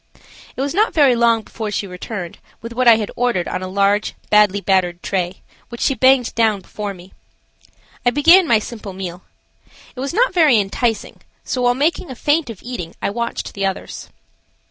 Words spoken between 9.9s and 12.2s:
It was not very enticing, so while making a